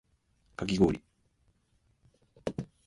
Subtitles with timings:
[0.57, 0.99] かき氷